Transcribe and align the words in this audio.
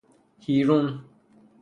هیرون 0.43 1.03